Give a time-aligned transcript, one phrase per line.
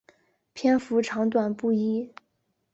[0.53, 2.11] 篇幅长短不一。